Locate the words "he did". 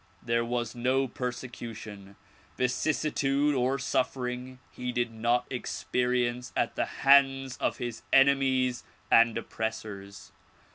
4.71-5.11